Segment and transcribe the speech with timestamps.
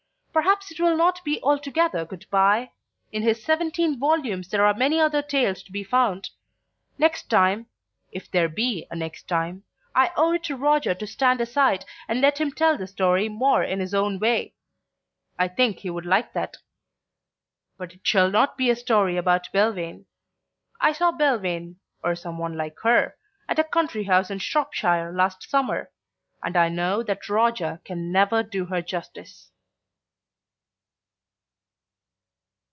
[0.33, 2.71] Perhaps it will not be altogether good bye;
[3.11, 6.29] in his seventeen volumes there are many other tales to be found.
[6.97, 7.67] Next time
[8.13, 12.21] (if there be a next time) I owe it to Roger to stand aside and
[12.21, 14.55] let him tell the story more in his own way.
[15.37, 16.55] I think he would like that.
[17.77, 20.05] But it shall not be a story about Belvane.
[20.79, 21.75] I saw Belvane
[22.05, 23.17] (or some one like her)
[23.49, 25.91] at a country house in Shropshire last summer,
[26.41, 29.49] and I know that Roger can never do her justice.